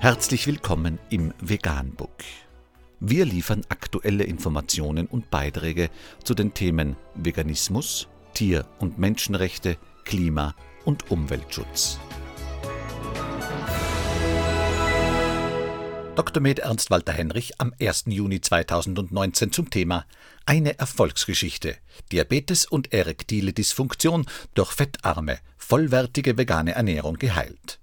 [0.00, 2.22] Herzlich willkommen im Veganbook.
[3.00, 5.90] Wir liefern aktuelle Informationen und Beiträge
[6.22, 10.54] zu den Themen Veganismus, Tier- und Menschenrechte, Klima-
[10.84, 11.98] und Umweltschutz.
[16.14, 16.40] Dr.
[16.40, 18.04] Med Ernst Walter Henrich am 1.
[18.06, 20.04] Juni 2019 zum Thema
[20.46, 21.74] Eine Erfolgsgeschichte.
[22.12, 27.80] Diabetes und erektile Dysfunktion durch fettarme, vollwertige vegane Ernährung geheilt.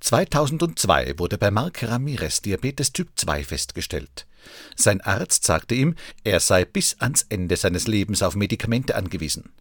[0.00, 4.26] 2002 wurde bei Mark Ramirez Diabetes Typ 2 festgestellt.
[4.76, 9.52] Sein Arzt sagte ihm, er sei bis ans Ende seines Lebens auf Medikamente angewiesen.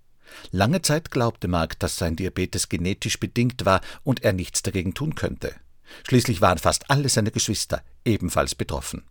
[0.52, 5.16] Lange Zeit glaubte Mark, dass sein Diabetes genetisch bedingt war und er nichts dagegen tun
[5.16, 5.56] könnte.
[6.08, 9.04] Schließlich waren fast alle seine Geschwister ebenfalls betroffen.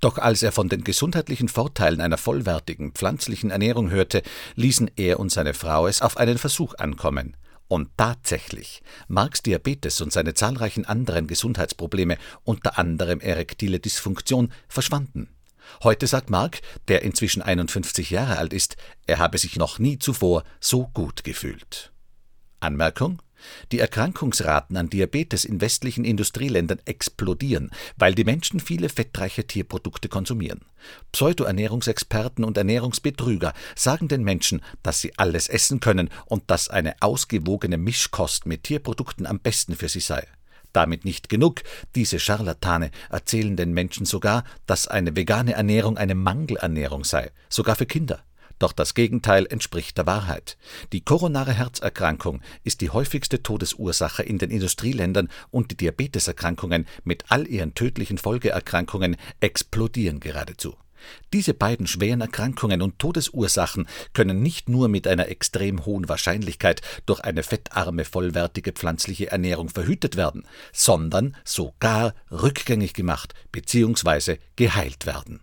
[0.00, 4.22] Doch als er von den gesundheitlichen Vorteilen einer vollwertigen pflanzlichen Ernährung hörte,
[4.56, 7.36] ließen er und seine Frau es auf einen Versuch ankommen.
[7.72, 15.30] Und tatsächlich, Marks Diabetes und seine zahlreichen anderen Gesundheitsprobleme, unter anderem erektile Dysfunktion, verschwanden.
[15.82, 20.44] Heute sagt Mark, der inzwischen 51 Jahre alt ist, er habe sich noch nie zuvor
[20.60, 21.92] so gut gefühlt.
[22.60, 23.22] Anmerkung?
[23.70, 30.60] Die Erkrankungsraten an Diabetes in westlichen Industrieländern explodieren, weil die Menschen viele fettreiche Tierprodukte konsumieren.
[31.12, 37.78] Pseudoernährungsexperten und Ernährungsbetrüger sagen den Menschen, dass sie alles essen können und dass eine ausgewogene
[37.78, 40.26] Mischkost mit Tierprodukten am besten für sie sei.
[40.72, 41.62] Damit nicht genug,
[41.94, 47.86] diese Scharlatane erzählen den Menschen sogar, dass eine vegane Ernährung eine Mangelernährung sei, sogar für
[47.86, 48.24] Kinder.
[48.62, 50.56] Doch das Gegenteil entspricht der Wahrheit.
[50.92, 57.48] Die koronare Herzerkrankung ist die häufigste Todesursache in den Industrieländern und die Diabeteserkrankungen mit all
[57.48, 60.76] ihren tödlichen Folgeerkrankungen explodieren geradezu.
[61.32, 67.18] Diese beiden schweren Erkrankungen und Todesursachen können nicht nur mit einer extrem hohen Wahrscheinlichkeit durch
[67.18, 74.36] eine fettarme, vollwertige pflanzliche Ernährung verhütet werden, sondern sogar rückgängig gemacht bzw.
[74.54, 75.40] geheilt werden.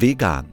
[0.00, 0.52] Vegan